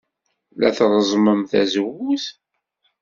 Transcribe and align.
La 0.59 0.69
treẓẓmem 0.77 1.41
tazewwut. 1.51 2.25